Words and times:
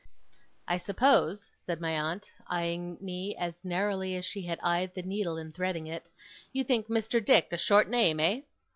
'I 0.67 0.79
suppose,' 0.79 1.47
said 1.61 1.79
my 1.79 1.91
aunt, 1.91 2.31
eyeing 2.47 2.97
me 3.01 3.35
as 3.37 3.63
narrowly 3.63 4.15
as 4.15 4.25
she 4.25 4.41
had 4.47 4.57
eyed 4.63 4.95
the 4.95 5.03
needle 5.03 5.37
in 5.37 5.51
threading 5.51 5.85
it, 5.85 6.09
'you 6.51 6.63
think 6.63 6.87
Mr. 6.87 7.23
Dick 7.23 7.49
a 7.51 7.57
short 7.59 7.87
name, 7.87 8.19
eh? 8.19 8.41